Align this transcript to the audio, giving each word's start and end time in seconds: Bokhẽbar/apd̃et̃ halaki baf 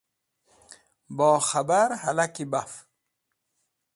Bokhẽbar/apd̃et̃ 1.17 1.91
halaki 2.01 2.43
baf 2.51 2.71